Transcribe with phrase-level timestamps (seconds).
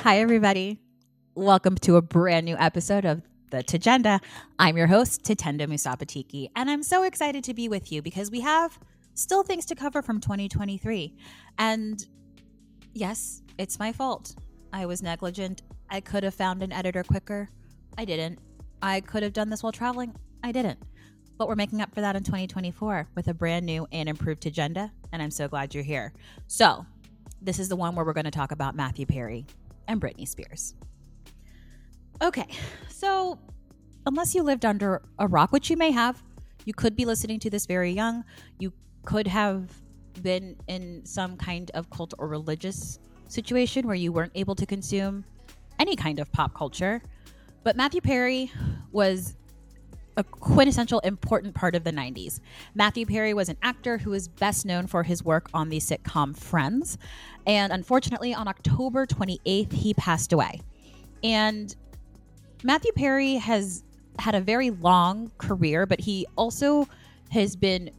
[0.00, 0.78] Hi, everybody.
[1.34, 4.20] Welcome to a brand new episode of The Tagenda.
[4.58, 8.40] I'm your host, Tatenda Musapatiki, and I'm so excited to be with you because we
[8.40, 8.78] have
[9.14, 11.16] still things to cover from 2023.
[11.58, 12.06] And
[12.94, 14.36] yes, it's my fault.
[14.72, 15.62] I was negligent.
[15.90, 17.48] I could have found an editor quicker.
[17.98, 18.38] I didn't.
[18.82, 20.14] I could have done this while traveling.
[20.44, 20.78] I didn't.
[21.36, 24.92] But we're making up for that in 2024 with a brand new and improved agenda,
[25.12, 26.12] and I'm so glad you're here.
[26.46, 26.86] So,
[27.42, 29.46] this is the one where we're going to talk about Matthew Perry
[29.88, 30.74] and Britney Spears.
[32.22, 32.46] Okay,
[32.88, 33.38] so
[34.06, 36.22] unless you lived under a rock, which you may have,
[36.64, 38.24] you could be listening to this very young.
[38.58, 38.72] You
[39.04, 39.70] could have
[40.22, 45.24] been in some kind of cult or religious situation where you weren't able to consume
[45.78, 47.02] any kind of pop culture.
[47.62, 48.50] But Matthew Perry
[48.92, 49.36] was
[50.16, 52.40] a quintessential important part of the 90s.
[52.74, 56.36] Matthew Perry was an actor who is best known for his work on the sitcom
[56.36, 56.98] Friends.
[57.46, 60.60] And unfortunately, on October 28th, he passed away.
[61.22, 61.74] And
[62.62, 63.84] Matthew Perry has
[64.18, 66.88] had a very long career, but he also
[67.30, 67.90] has been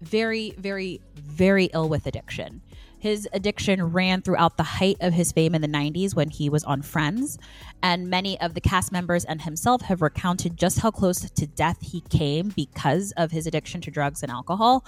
[0.00, 2.60] very, very, very ill with addiction.
[3.02, 6.62] His addiction ran throughout the height of his fame in the 90s when he was
[6.62, 7.36] on Friends.
[7.82, 11.78] And many of the cast members and himself have recounted just how close to death
[11.80, 14.84] he came because of his addiction to drugs and alcohol.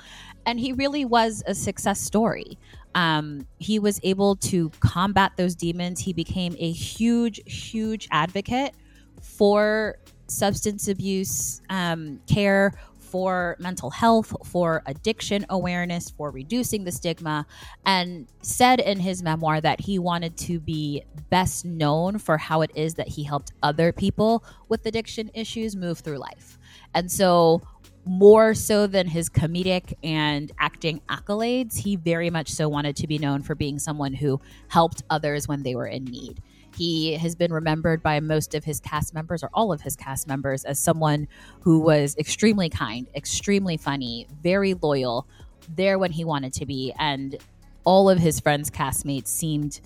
[0.47, 2.57] And he really was a success story.
[2.95, 5.99] Um, he was able to combat those demons.
[5.99, 8.75] He became a huge, huge advocate
[9.21, 9.97] for
[10.29, 12.75] substance abuse um, care,
[13.15, 17.47] for mental health, for addiction awareness, for reducing the stigma,
[17.87, 22.73] and said in his memoir that he wanted to be best known for how it
[22.75, 26.59] is that he helped other people with addiction issues move through life.
[26.93, 27.63] And so,
[28.05, 33.19] more so than his comedic and acting accolades, he very much so wanted to be
[33.19, 36.43] known for being someone who helped others when they were in need.
[36.77, 40.27] He has been remembered by most of his cast members or all of his cast
[40.27, 41.29] members as someone
[41.61, 45.27] who was extremely kind, extremely funny, very loyal,
[45.75, 46.93] there when he wanted to be.
[46.99, 47.37] And
[47.85, 49.81] all of his friends, castmates seemed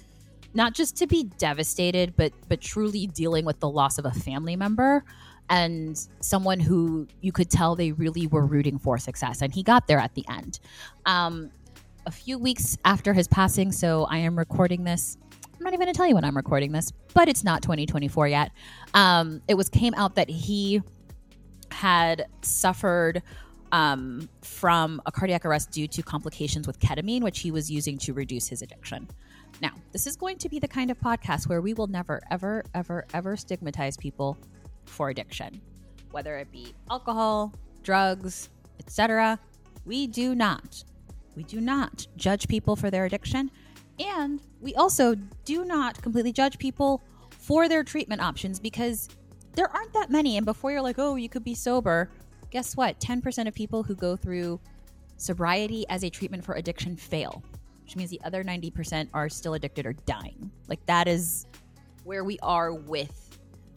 [0.54, 4.56] not just to be devastated, but but truly dealing with the loss of a family
[4.56, 5.04] member
[5.50, 9.42] and someone who you could tell they really were rooting for success.
[9.42, 10.60] And he got there at the end.
[11.06, 11.50] Um,
[12.06, 15.18] a few weeks after his passing, so I am recording this
[15.68, 18.52] not even going to tell you when I'm recording this, but it's not 2024 yet.
[18.94, 20.82] Um, it was came out that he
[21.70, 23.22] had suffered
[23.70, 28.14] um, from a cardiac arrest due to complications with ketamine, which he was using to
[28.14, 29.08] reduce his addiction.
[29.60, 32.64] Now, this is going to be the kind of podcast where we will never, ever,
[32.72, 34.38] ever, ever stigmatize people
[34.86, 35.60] for addiction,
[36.12, 37.52] whether it be alcohol,
[37.82, 38.48] drugs,
[38.80, 39.38] etc.
[39.84, 40.82] We do not.
[41.36, 43.50] We do not judge people for their addiction.
[43.98, 45.14] And we also
[45.44, 49.08] do not completely judge people for their treatment options because
[49.54, 50.36] there aren't that many.
[50.36, 52.10] And before you're like, oh, you could be sober,
[52.50, 53.00] guess what?
[53.00, 54.60] 10% of people who go through
[55.16, 57.42] sobriety as a treatment for addiction fail,
[57.82, 60.50] which means the other 90% are still addicted or dying.
[60.68, 61.46] Like that is
[62.04, 63.27] where we are with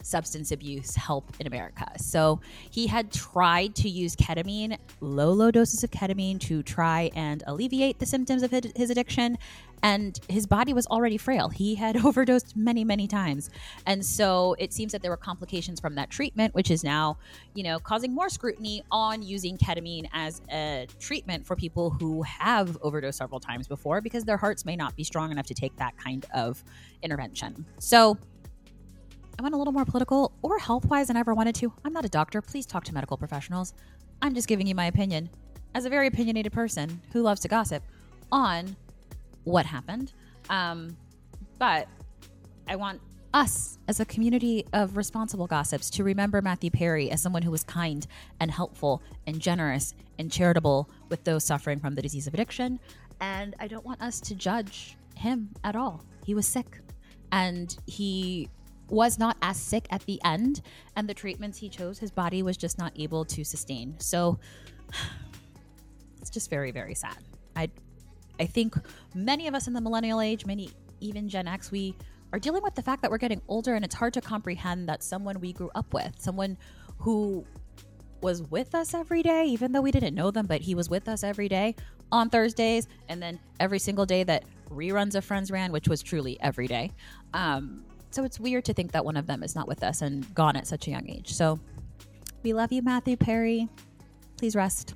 [0.02, 1.86] substance abuse help in America.
[1.98, 2.40] So
[2.70, 7.98] he had tried to use ketamine, low, low doses of ketamine to try and alleviate
[7.98, 9.38] the symptoms of his addiction.
[9.84, 11.48] And his body was already frail.
[11.48, 13.50] He had overdosed many, many times.
[13.84, 17.18] And so it seems that there were complications from that treatment, which is now,
[17.54, 22.78] you know, causing more scrutiny on using ketamine as a treatment for people who have
[22.82, 25.96] overdosed several times before because their hearts may not be strong enough to take that
[25.96, 26.62] kind of
[27.02, 27.66] intervention.
[27.78, 28.16] So,
[29.38, 31.72] I went a little more political or health wise than I ever wanted to.
[31.84, 32.42] I'm not a doctor.
[32.42, 33.74] Please talk to medical professionals.
[34.20, 35.30] I'm just giving you my opinion
[35.74, 37.82] as a very opinionated person who loves to gossip
[38.30, 38.76] on
[39.44, 40.12] what happened.
[40.50, 40.96] Um,
[41.58, 41.88] but
[42.68, 43.00] I want
[43.34, 47.64] us as a community of responsible gossips to remember Matthew Perry as someone who was
[47.64, 48.06] kind
[48.40, 52.78] and helpful and generous and charitable with those suffering from the disease of addiction.
[53.20, 56.04] And I don't want us to judge him at all.
[56.24, 56.80] He was sick
[57.30, 58.48] and he
[58.92, 60.60] was not as sick at the end,
[60.94, 63.98] and the treatments he chose, his body was just not able to sustain.
[63.98, 64.38] So
[66.20, 67.16] it's just very, very sad.
[67.56, 67.70] I,
[68.38, 68.74] I think
[69.14, 71.96] many of us in the millennial age, many even Gen X, we
[72.32, 75.02] are dealing with the fact that we're getting older, and it's hard to comprehend that
[75.02, 76.58] someone we grew up with, someone
[76.98, 77.44] who
[78.20, 81.08] was with us every day, even though we didn't know them, but he was with
[81.08, 81.74] us every day
[82.12, 86.38] on Thursdays, and then every single day that reruns of Friends ran, which was truly
[86.40, 86.92] every day.
[87.32, 90.32] Um, so it's weird to think that one of them is not with us and
[90.34, 91.32] gone at such a young age.
[91.32, 91.58] So
[92.42, 93.68] we love you, Matthew Perry.
[94.36, 94.94] Please rest.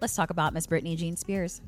[0.00, 1.60] Let's talk about Miss Britney Jean Spears.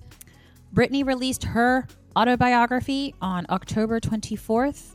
[0.74, 4.94] Britney released her autobiography on October 24th,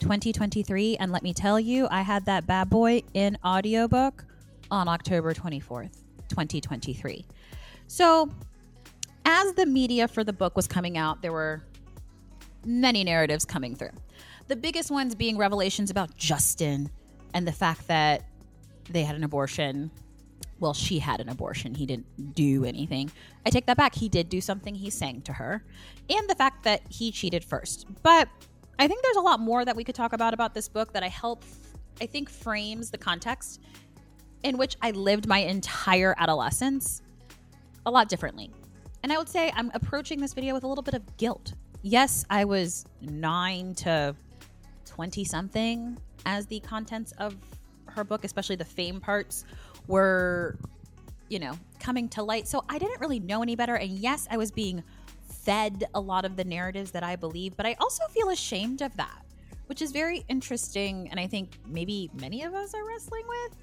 [0.00, 0.96] 2023.
[0.96, 4.24] And let me tell you, I had that bad boy in audiobook
[4.70, 7.26] on October 24th, 2023.
[7.86, 8.30] So,
[9.24, 11.62] as the media for the book was coming out, there were
[12.64, 13.92] many narratives coming through.
[14.48, 16.90] The biggest ones being revelations about Justin
[17.34, 18.24] and the fact that
[18.90, 19.90] they had an abortion.
[20.60, 21.74] Well, she had an abortion.
[21.74, 23.10] He didn't do anything.
[23.44, 23.94] I take that back.
[23.94, 24.74] He did do something.
[24.74, 25.64] He sang to her.
[26.08, 27.86] And the fact that he cheated first.
[28.02, 28.28] But
[28.78, 31.02] I think there's a lot more that we could talk about about this book that
[31.02, 31.44] I help
[32.00, 33.60] I think frames the context
[34.42, 37.02] in which I lived my entire adolescence
[37.86, 38.50] a lot differently.
[39.02, 41.54] And I would say I'm approaching this video with a little bit of guilt.
[41.82, 44.14] Yes, I was 9 to
[44.84, 47.36] 20 something as the contents of
[47.86, 49.44] her book, especially the fame parts,
[49.88, 50.56] were,
[51.28, 52.46] you know, coming to light.
[52.46, 53.74] So I didn't really know any better.
[53.74, 54.82] And yes, I was being
[55.28, 58.96] fed a lot of the narratives that I believe, but I also feel ashamed of
[58.96, 59.24] that,
[59.66, 61.08] which is very interesting.
[61.10, 63.56] And I think maybe many of us are wrestling with.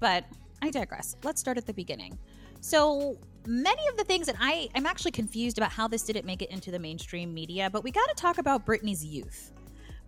[0.00, 0.24] But
[0.62, 1.16] I digress.
[1.22, 2.18] Let's start at the beginning.
[2.60, 6.42] So, many of the things that I, I'm actually confused about how this didn't make
[6.42, 9.52] it into the mainstream media, but we got to talk about Britney's youth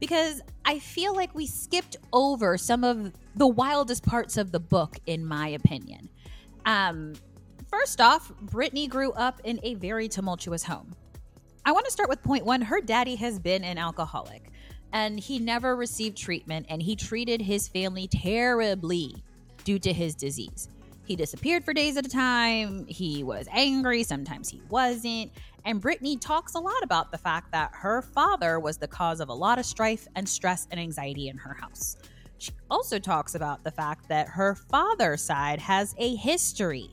[0.01, 4.97] because I feel like we skipped over some of the wildest parts of the book,
[5.07, 6.09] in my opinion.
[6.67, 7.15] Um,
[7.71, 10.95] first off, Britney grew up in a very tumultuous home.
[11.65, 12.63] I want to start with point one.
[12.63, 14.51] Her daddy has been an alcoholic
[14.93, 19.23] and he never received treatment and he treated his family terribly
[19.65, 20.69] due to his disease.
[21.05, 22.87] He disappeared for days at a time.
[22.87, 24.03] He was angry.
[24.03, 25.33] Sometimes he wasn't.
[25.65, 29.29] And Britney talks a lot about the fact that her father was the cause of
[29.29, 31.97] a lot of strife and stress and anxiety in her house.
[32.39, 36.91] She also talks about the fact that her father's side has a history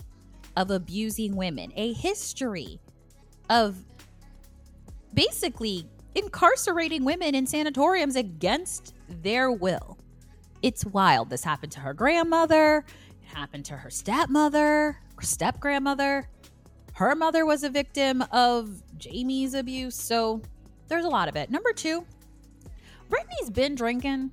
[0.56, 2.80] of abusing women, a history
[3.50, 3.78] of
[5.14, 9.99] basically incarcerating women in sanatoriums against their will.
[10.62, 11.30] It's wild.
[11.30, 12.86] This happened to her grandmother
[13.30, 16.28] it happened to her stepmother, step grandmother.
[16.94, 19.96] Her mother was a victim of Jamie's abuse.
[19.96, 20.42] So
[20.88, 21.50] there's a lot of it.
[21.50, 22.06] Number two,
[23.10, 24.32] Britney's been drinking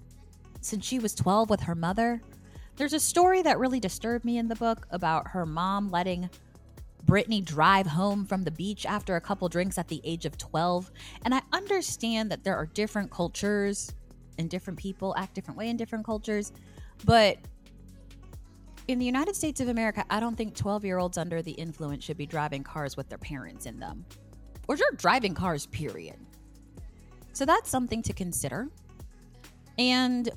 [0.61, 2.23] since she was 12 with her mother.
[2.77, 6.29] There's a story that really disturbed me in the book about her mom letting
[7.05, 10.91] Britney drive home from the beach after a couple drinks at the age of 12.
[11.25, 13.95] And I understand that there are different cultures
[14.39, 16.53] and different people act different way in different cultures.
[17.05, 17.39] But
[18.89, 22.05] in the United States of America, I don't think 12 year olds under the influence
[22.05, 24.05] should be driving cars with their parents in them.
[24.69, 26.17] Or just driving cars, period.
[27.33, 28.69] So that's something to consider.
[29.79, 30.31] And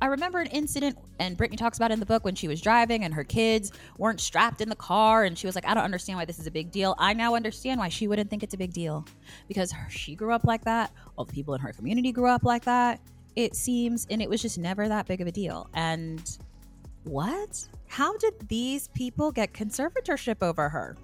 [0.00, 3.04] I remember an incident, and Britney talks about in the book when she was driving
[3.04, 6.18] and her kids weren't strapped in the car, and she was like, I don't understand
[6.18, 6.96] why this is a big deal.
[6.98, 9.06] I now understand why she wouldn't think it's a big deal
[9.46, 10.92] because she grew up like that.
[11.16, 13.00] All the people in her community grew up like that,
[13.36, 15.68] it seems, and it was just never that big of a deal.
[15.74, 16.38] And
[17.04, 17.66] what?
[17.88, 20.96] How did these people get conservatorship over her?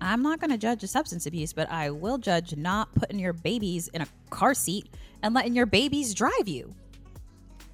[0.00, 3.32] I'm not going to judge a substance abuse, but I will judge not putting your
[3.32, 4.88] babies in a car seat
[5.22, 6.74] and letting your babies drive you.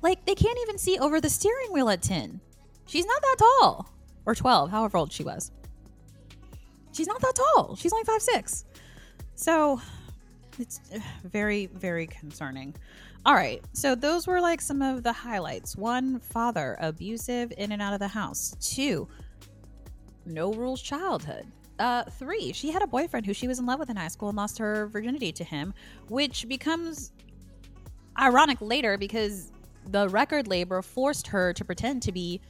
[0.03, 2.41] Like, they can't even see over the steering wheel at 10.
[2.87, 3.91] She's not that tall.
[4.27, 5.51] Or 12, however old she was.
[6.93, 7.77] She's not that tall.
[7.77, 8.65] She's only five six.
[9.35, 9.81] So,
[10.59, 10.81] it's
[11.25, 12.75] very, very concerning.
[13.27, 13.63] All right.
[13.73, 15.77] So those were like some of the highlights.
[15.77, 18.57] One, father, abusive in and out of the house.
[18.61, 19.09] Two,
[20.25, 21.47] no rules childhood.
[21.79, 24.29] Uh, three, she had a boyfriend who she was in love with in high school
[24.29, 25.73] and lost her virginity to him,
[26.09, 27.13] which becomes
[28.19, 29.53] ironic later because
[29.87, 32.41] the record label forced her to pretend to be,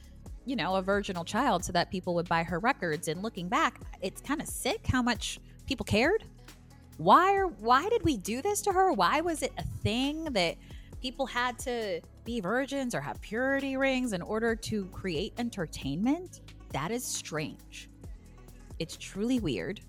[0.45, 3.07] you know, a virginal child so that people would buy her records.
[3.07, 6.23] And looking back, it's kind of sick how much people cared
[6.99, 8.91] why are why did we do this to her?
[8.91, 10.57] Why was it a thing that
[11.01, 16.41] people had to be virgins or have purity rings in order to create entertainment?
[16.73, 17.89] That is strange.
[18.79, 19.79] It's truly weird.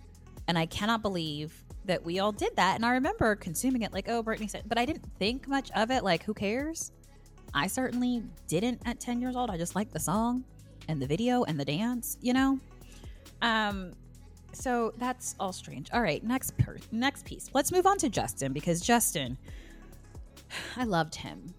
[0.47, 2.77] And I cannot believe that we all did that.
[2.77, 5.91] And I remember consuming it like, oh, Britney said, but I didn't think much of
[5.91, 6.05] it.
[6.05, 6.93] Like, who cares?
[7.53, 9.51] I certainly didn't at 10 years old.
[9.51, 10.45] I just liked the song
[10.87, 12.61] and the video and the dance, you know?
[13.43, 13.95] Um,
[14.53, 15.91] so that's all strange.
[15.93, 17.51] All right, next per- next piece.
[17.55, 19.39] Let's move on to Justin because Justin,
[20.77, 21.55] I loved him.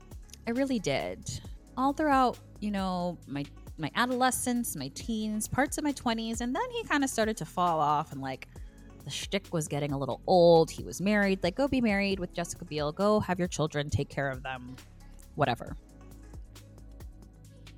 [0.47, 1.39] I really did.
[1.77, 3.45] All throughout, you know, my
[3.77, 7.45] my adolescence, my teens, parts of my twenties, and then he kind of started to
[7.45, 8.47] fall off, and like
[9.03, 10.69] the shtick was getting a little old.
[10.69, 11.43] He was married.
[11.43, 12.91] Like, go be married with Jessica Biel.
[12.91, 13.89] Go have your children.
[13.89, 14.75] Take care of them.
[15.35, 15.75] Whatever.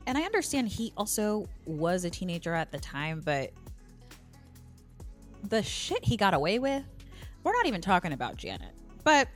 [0.06, 3.52] And I understand he also was a teenager at the time, but
[5.50, 6.84] the shit he got away with,
[7.44, 8.74] we're not even talking about Janet.
[9.04, 9.28] But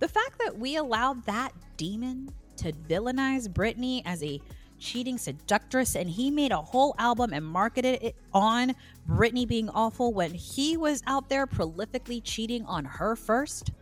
[0.00, 4.40] The fact that we allowed that demon to villainize Britney as a
[4.78, 8.74] cheating seductress and he made a whole album and marketed it on
[9.06, 13.72] Britney being awful when he was out there prolifically cheating on her first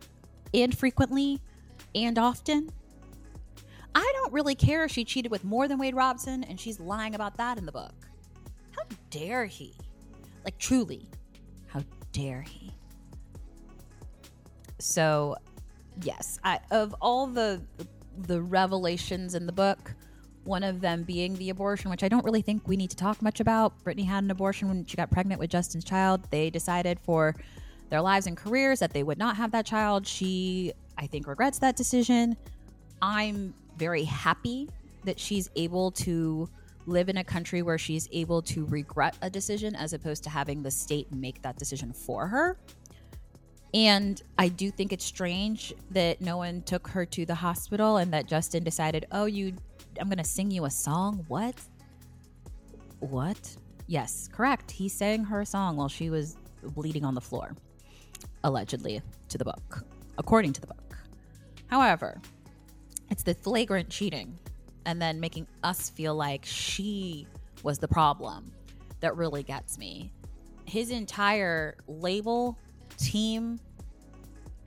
[0.53, 1.41] and frequently
[1.95, 2.69] and often.
[3.95, 7.15] I don't really care if she cheated with more than Wade Robson and she's lying
[7.15, 7.95] about that in the book.
[8.73, 9.73] How dare he?
[10.45, 11.07] Like, truly,
[12.19, 12.73] dare he?
[14.79, 15.37] So,
[16.03, 17.61] yes, I, of all the
[18.27, 19.95] the revelations in the book,
[20.43, 23.23] one of them being the abortion, which I don't really think we need to talk
[23.23, 23.85] much about.
[23.85, 26.29] Britney had an abortion when she got pregnant with Justin's child.
[26.31, 27.37] They decided for
[27.91, 30.07] their lives and careers that they would not have that child.
[30.07, 32.37] She, I think, regrets that decision.
[33.01, 34.69] I'm very happy
[35.05, 36.49] that she's able to
[36.89, 40.63] live in a country where she's able to regret a decision as opposed to having
[40.63, 42.59] the state make that decision for her.
[43.75, 48.13] And I do think it's strange that no one took her to the hospital and
[48.15, 49.55] that Justin decided, "Oh, you
[50.01, 51.55] I'm going to sing you a song." What?
[53.01, 53.57] What?
[53.87, 54.71] Yes, correct.
[54.71, 57.55] He sang her a song while she was bleeding on the floor,
[58.43, 59.85] allegedly to the book,
[60.17, 60.97] according to the book.
[61.67, 62.21] However,
[63.11, 64.39] it's the flagrant cheating
[64.89, 67.27] and then making us feel like she
[67.63, 68.51] was the problem
[69.01, 70.11] that really gets me.
[70.65, 72.57] His entire label
[72.97, 73.61] team,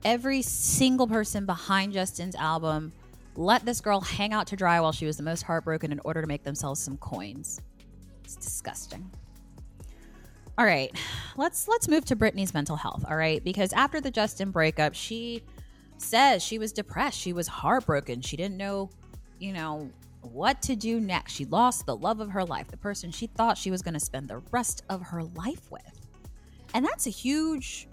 [0.04, 2.92] every single person behind Justin's album
[3.34, 6.20] let this girl hang out to dry while she was the most heartbroken in order
[6.20, 7.60] to make themselves some coins.
[8.22, 9.10] It's disgusting.
[10.56, 10.96] All right,
[11.36, 13.04] let's let's move to Britney's mental health.
[13.10, 15.42] All right, because after the Justin breakup, she
[15.96, 17.18] says she was depressed.
[17.18, 18.20] She was heartbroken.
[18.20, 18.90] She didn't know,
[19.40, 19.90] you know,
[20.22, 21.32] what to do next.
[21.32, 24.00] She lost the love of her life, the person she thought she was going to
[24.00, 26.08] spend the rest of her life with.
[26.74, 27.88] And that's a huge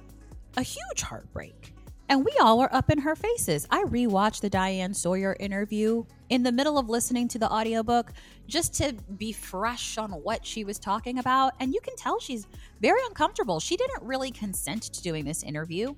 [0.57, 1.73] a huge heartbreak.
[2.09, 3.67] And we all were up in her faces.
[3.69, 8.13] I rewatched the Diane Sawyer interview in the middle of listening to the audiobook
[8.47, 11.53] just to be fresh on what she was talking about.
[11.59, 12.47] And you can tell she's
[12.81, 13.59] very uncomfortable.
[13.59, 15.93] She didn't really consent to doing this interview.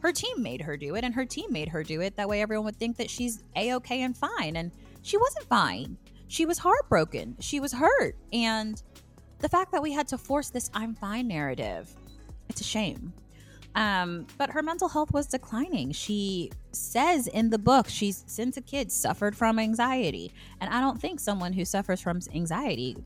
[0.00, 2.16] Her team made her do it, and her team made her do it.
[2.16, 4.56] That way, everyone would think that she's a okay and fine.
[4.56, 4.72] And
[5.02, 5.96] she wasn't fine.
[6.28, 7.36] She was heartbroken.
[7.40, 8.16] She was hurt.
[8.32, 8.82] And
[9.40, 11.94] the fact that we had to force this I'm fine narrative,
[12.48, 13.12] it's a shame.
[13.74, 15.92] Um, but her mental health was declining.
[15.92, 20.32] She says in the book she's since a kid suffered from anxiety.
[20.60, 22.96] And I don't think someone who suffers from anxiety,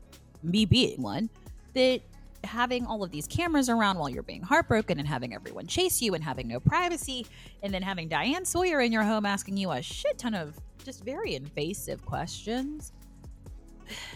[0.43, 1.29] me being one,
[1.73, 2.01] that
[2.43, 6.13] having all of these cameras around while you're being heartbroken and having everyone chase you
[6.13, 7.25] and having no privacy
[7.63, 11.03] and then having Diane Sawyer in your home asking you a shit ton of just
[11.03, 12.93] very invasive questions.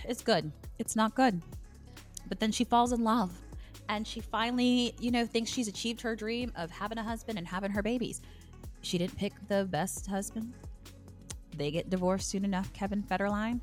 [0.03, 0.51] It's good.
[0.79, 1.41] It's not good.
[2.27, 3.31] But then she falls in love
[3.87, 7.47] and she finally, you know, thinks she's achieved her dream of having a husband and
[7.47, 8.21] having her babies.
[8.81, 10.53] She didn't pick the best husband.
[11.55, 13.59] They get divorced soon enough, Kevin Federline.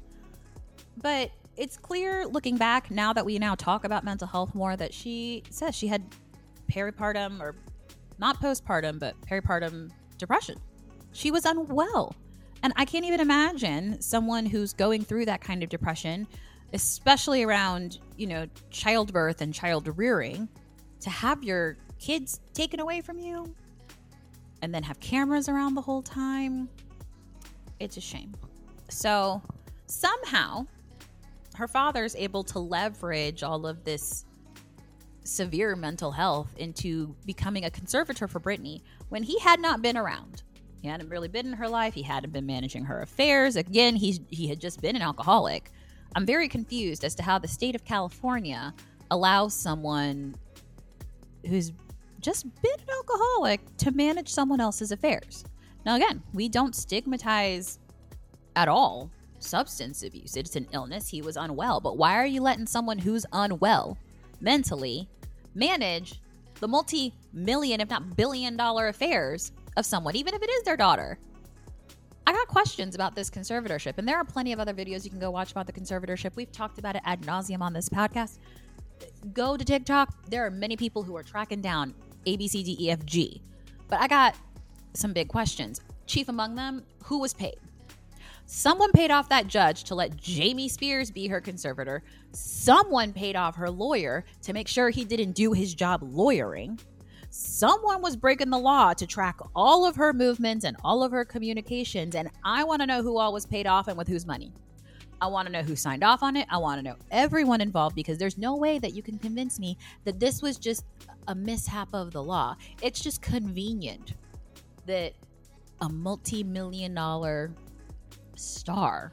[1.01, 4.95] But it's clear looking back now that we now talk about mental health more that
[4.95, 6.03] she says she had
[6.71, 7.55] peripartum or
[8.19, 10.57] not postpartum, but peripartum depression.
[11.13, 12.15] She was unwell.
[12.63, 16.27] And I can't even imagine someone who's going through that kind of depression
[16.73, 20.49] especially around, you know, childbirth and child rearing,
[21.01, 23.55] to have your kids taken away from you
[24.63, 26.69] and then have cameras around the whole time.
[27.81, 28.35] It's a shame.
[28.91, 29.41] So
[29.87, 30.67] somehow
[31.59, 34.25] her father is able to leverage all of this
[35.25, 40.45] severe mental health into becoming a conservator for Britney when he had not been around.
[40.81, 41.95] He hadn't really been in her life.
[41.95, 43.57] He hadn't been managing her affairs.
[43.57, 45.73] Again, he's he had just been an alcoholic.
[46.15, 48.73] I'm very confused as to how the state of California
[49.11, 50.37] allows someone
[51.45, 51.73] who's
[52.21, 55.45] just been an alcoholic to manage someone else's affairs.
[55.85, 57.81] Now, again, we don't stigmatize
[58.55, 59.11] at all
[59.41, 60.37] substance abuse.
[60.37, 61.09] It's an illness.
[61.09, 61.81] He was unwell.
[61.81, 63.99] But why are you letting someone who's unwell
[64.41, 65.09] mentally
[65.55, 66.21] manage
[66.61, 70.77] the multi million, if not billion dollar affairs of someone, even if it is their
[70.77, 71.19] daughter?
[72.27, 75.19] I got questions about this conservatorship, and there are plenty of other videos you can
[75.19, 76.37] go watch about the conservatorship.
[76.37, 78.39] We've talked about it ad nauseum on this podcast.
[79.33, 80.29] Go to TikTok.
[80.29, 81.95] There are many people who are tracking down
[82.27, 83.41] A, B, C, D, E, F, G.
[83.89, 84.35] But I got
[84.93, 85.81] some big questions.
[86.07, 87.57] Chief among them, who was paid?
[88.51, 92.03] Someone paid off that judge to let Jamie Spears be her conservator.
[92.33, 96.79] Someone paid off her lawyer to make sure he didn't do his job lawyering
[97.31, 101.25] someone was breaking the law to track all of her movements and all of her
[101.25, 102.15] communications.
[102.15, 104.53] And I want to know who all was paid off and with whose money.
[105.21, 106.47] I want to know who signed off on it.
[106.49, 109.77] I want to know everyone involved because there's no way that you can convince me
[110.05, 110.85] that this was just
[111.27, 112.57] a mishap of the law.
[112.83, 114.15] It's just convenient
[114.87, 115.13] that
[115.81, 117.53] a multi million dollar
[118.39, 119.13] star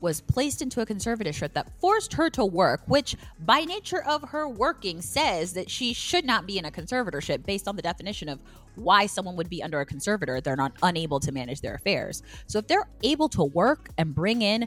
[0.00, 4.48] was placed into a conservatorship that forced her to work, which by nature of her
[4.48, 8.40] working says that she should not be in a conservatorship based on the definition of
[8.76, 10.40] why someone would be under a conservator.
[10.40, 12.22] They're not unable to manage their affairs.
[12.46, 14.66] So if they're able to work and bring in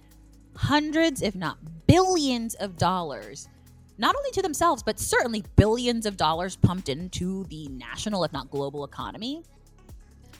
[0.55, 1.57] hundreds, if not
[1.87, 3.49] billions of dollars,
[3.97, 8.51] not only to themselves, but certainly billions of dollars pumped into the national, if not
[8.51, 9.43] global economy,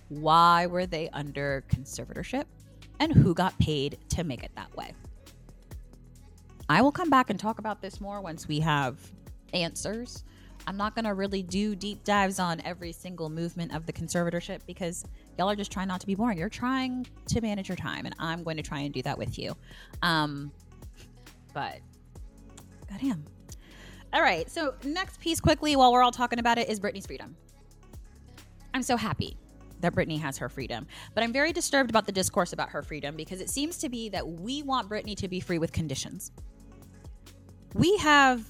[0.10, 2.46] why were they under conservatorship?
[3.04, 4.94] And who got paid to make it that way.
[6.70, 8.98] I will come back and talk about this more once we have
[9.54, 10.24] answers.
[10.66, 14.62] I'm not going to really do deep dives on every single movement of the conservatorship
[14.66, 15.04] because
[15.38, 16.38] y'all are just trying not to be boring.
[16.38, 19.38] You're trying to manage your time, and I'm going to try and do that with
[19.38, 19.54] you.
[20.02, 20.54] Um,
[21.54, 21.80] but,
[22.90, 23.26] goddamn.
[24.14, 27.36] All right, so next piece quickly while we're all talking about it is Britney's freedom.
[28.74, 29.36] I'm so happy
[29.84, 30.88] that Britney has her freedom.
[31.14, 34.10] But I'm very disturbed about the discourse about her freedom because it seems to be
[34.10, 36.32] that we want Britney to be free with conditions.
[37.76, 38.44] We have,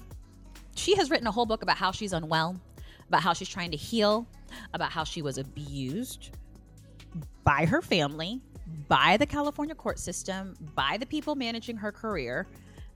[0.74, 2.60] she has written a whole book about how she's unwell,
[3.08, 4.26] about how she's trying to heal,
[4.72, 6.30] about how she was abused
[7.44, 8.40] by her family,
[8.88, 12.46] by the California court system, by the people managing her career.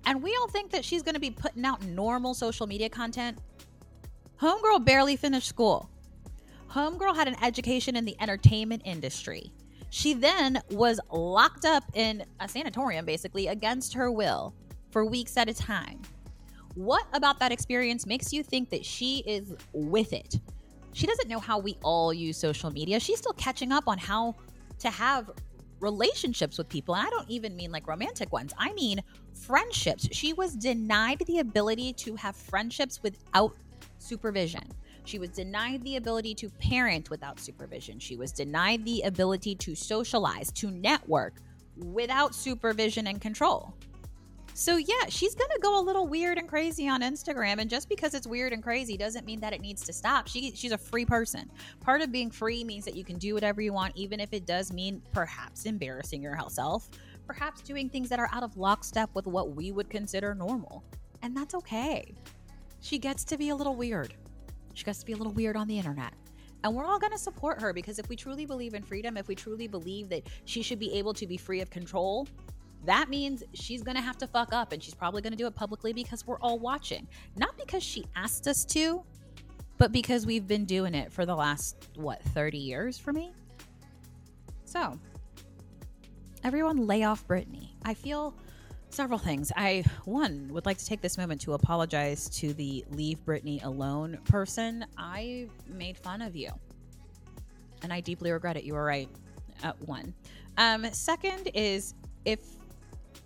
[0.07, 3.39] And we all think that she's going to be putting out normal social media content.
[4.41, 5.91] Homegirl barely finished school.
[6.71, 9.53] Homegirl had an education in the entertainment industry.
[9.91, 14.55] She then was locked up in a sanatorium, basically, against her will
[14.91, 16.03] for weeks at a time.
[16.75, 20.39] What about that experience makes you think that she is with it?
[20.93, 23.01] She doesn't know how we all use social media.
[23.01, 24.35] She's still catching up on how
[24.81, 25.31] to have
[25.81, 26.95] relationships with people.
[26.95, 29.01] And I don't even mean like romantic ones, I mean
[29.33, 30.09] friendships.
[30.13, 33.55] She was denied the ability to have friendships without
[33.99, 34.63] supervision.
[35.09, 37.99] She was denied the ability to parent without supervision.
[37.99, 41.41] She was denied the ability to socialize, to network
[41.79, 43.73] without supervision and control.
[44.53, 47.59] So, yeah, she's going to go a little weird and crazy on Instagram.
[47.59, 50.29] And just because it's weird and crazy doesn't mean that it needs to stop.
[50.29, 51.51] She, she's a free person.
[51.81, 54.45] Part of being free means that you can do whatever you want, even if it
[54.45, 56.91] does mean perhaps embarrassing yourself,
[57.27, 60.85] perhaps doing things that are out of lockstep with what we would consider normal.
[61.23, 62.15] And that's okay.
[62.81, 64.13] She gets to be a little weird.
[64.79, 66.13] She gets to be a little weird on the internet.
[66.63, 69.27] And we're all going to support her because if we truly believe in freedom, if
[69.27, 72.29] we truly believe that she should be able to be free of control,
[72.85, 75.49] that means she's going to have to fuck up and she's probably going to do
[75.49, 77.09] it publicly because we're all watching.
[77.35, 79.03] Not because she asked us to,
[79.79, 83.33] but because we've been doing it for the last, what, 30 years for me?
[84.65, 84.97] So,
[86.45, 87.71] everyone lay off Britney.
[87.85, 88.33] I feel
[88.95, 89.53] several things.
[89.57, 94.19] I, one, would like to take this moment to apologize to the Leave Britney Alone
[94.25, 94.85] person.
[94.97, 96.51] I made fun of you.
[97.83, 98.65] And I deeply regret it.
[98.65, 99.09] You were right.
[99.63, 100.15] At one.
[100.57, 102.39] Um, second is if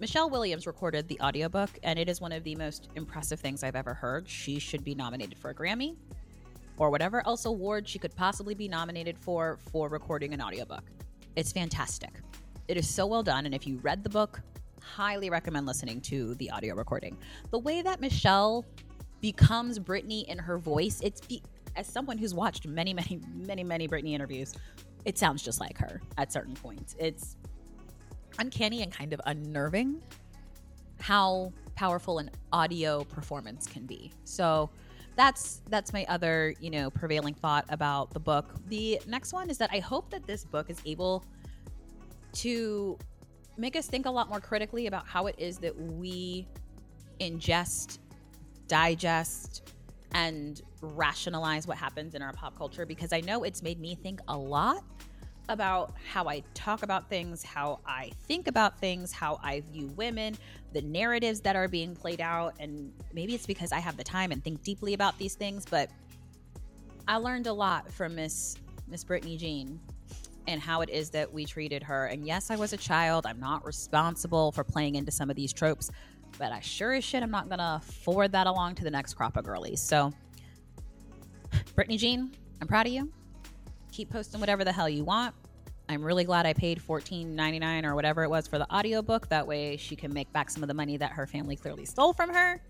[0.01, 3.77] Michelle Williams recorded the audiobook, and it is one of the most impressive things I've
[3.77, 4.29] ever heard.
[4.29, 5.95] She should be nominated for a Grammy
[6.79, 10.85] or whatever else award she could possibly be nominated for for recording an audiobook.
[11.37, 12.21] It's fantastic.
[12.69, 13.47] It is so well done.
[13.47, 14.41] And if you read the book,
[14.83, 17.17] highly recommend listening to the audio recording.
[17.51, 18.65] The way that Michelle
[19.21, 21.43] becomes Britney in her voice, it's be-
[21.77, 24.55] as someone who's watched many, many, many, many Britney interviews,
[25.05, 26.95] it sounds just like her at certain points.
[26.99, 27.37] It's
[28.39, 30.01] uncanny and kind of unnerving
[31.01, 34.13] how powerful an audio performance can be.
[34.25, 34.71] So
[35.17, 38.55] that's that's my other, you know, prevailing thought about the book.
[38.69, 41.25] The next one is that I hope that this book is able
[42.35, 42.97] to
[43.63, 46.49] make us think a lot more critically about how it is that we
[47.21, 48.01] ingest,
[48.67, 49.71] digest,
[50.15, 54.21] and rationalize what happens in our pop culture because I know it's made me think
[54.27, 54.83] a lot
[55.49, 60.37] about how I talk about things, how I think about things, how I view women,
[60.73, 62.57] the narratives that are being played out.
[62.59, 65.89] And maybe it's because I have the time and think deeply about these things, but
[67.07, 68.57] I learned a lot from Miss
[68.89, 69.79] Miss Britney Jean
[70.47, 72.07] and how it is that we treated her.
[72.07, 73.27] And yes, I was a child.
[73.27, 75.91] I'm not responsible for playing into some of these tropes,
[76.39, 79.37] but I sure as shit, I'm not gonna forward that along to the next crop
[79.37, 79.81] of girlies.
[79.81, 80.13] So,
[81.77, 83.11] Britney Jean, I'm proud of you.
[83.93, 85.35] Keep posting whatever the hell you want.
[85.89, 89.29] I'm really glad I paid $14.99 or whatever it was for the audiobook.
[89.29, 92.13] That way she can make back some of the money that her family clearly stole
[92.13, 92.61] from her.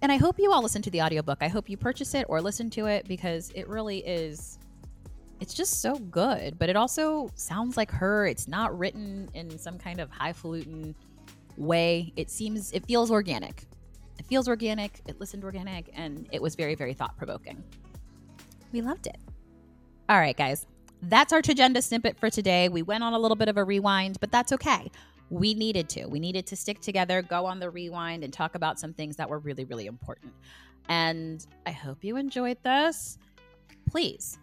[0.00, 1.38] And I hope you all listen to the audiobook.
[1.42, 4.58] I hope you purchase it or listen to it because it really is
[5.42, 8.28] it's just so good, but it also sounds like her.
[8.28, 10.94] It's not written in some kind of highfalutin
[11.56, 12.12] way.
[12.14, 13.64] It seems, it feels organic.
[14.20, 15.00] It feels organic.
[15.08, 17.60] It listened organic, and it was very, very thought provoking.
[18.70, 19.18] We loved it.
[20.08, 20.68] All right, guys.
[21.02, 22.68] that's our agenda snippet for today.
[22.68, 24.92] We went on a little bit of a rewind, but that's okay.
[25.28, 26.06] We needed to.
[26.06, 29.28] We needed to stick together, go on the rewind, and talk about some things that
[29.28, 30.32] were really, really important.
[30.88, 33.18] And I hope you enjoyed this.
[33.90, 34.38] Please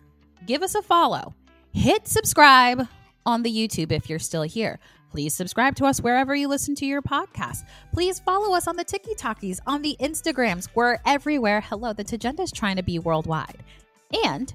[0.45, 1.34] give us a follow.
[1.71, 2.88] Hit subscribe
[3.25, 4.80] on the YouTube if you're still here.
[5.12, 7.65] Please subscribe to us wherever you listen to your podcast.
[7.93, 10.67] Please follow us on the TikToks, on the Instagrams.
[10.75, 11.62] We're everywhere.
[11.62, 13.63] Hello, the Tagenda is trying to be worldwide.
[14.23, 14.54] And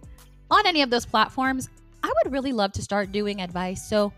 [0.51, 1.69] on any of those platforms,
[2.05, 3.89] I would really love to start doing advice.
[3.89, 4.13] So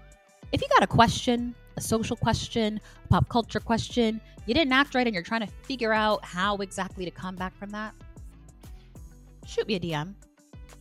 [0.52, 4.94] if you got a question, a social question, a pop culture question, you didn't act
[4.94, 7.94] right and you're trying to figure out how exactly to come back from that,
[9.46, 10.14] shoot me a DM.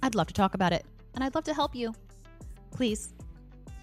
[0.04, 1.94] I'd love to talk about it and I'd love to help you.
[2.72, 3.14] Please.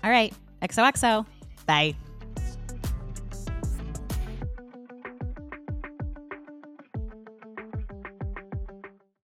[0.04, 0.32] All right.
[0.62, 1.26] XOXO.
[1.66, 1.96] Bye.